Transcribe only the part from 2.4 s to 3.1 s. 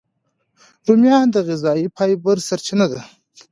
سرچینه ده